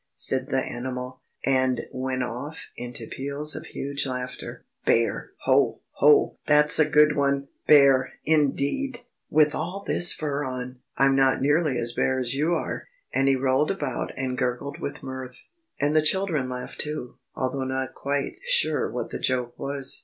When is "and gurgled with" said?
14.17-15.03